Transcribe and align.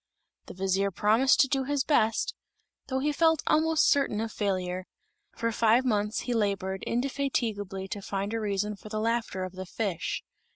The 0.47 0.55
vizier 0.55 0.89
promised 0.89 1.41
to 1.41 1.47
do 1.47 1.65
his 1.65 1.83
best, 1.83 2.33
though 2.87 2.97
he 2.97 3.11
felt 3.11 3.43
almost 3.45 3.87
certain 3.87 4.19
of 4.19 4.31
failure. 4.31 4.87
For 5.37 5.51
five 5.51 5.85
months 5.85 6.21
he 6.21 6.33
labored 6.33 6.81
indefatigably 6.87 7.87
to 7.89 8.01
find 8.01 8.33
a 8.33 8.39
reason 8.39 8.75
for 8.75 8.89
the 8.89 8.99
laughter 8.99 9.43
of 9.43 9.53
the 9.53 9.67
fish. 9.67 10.23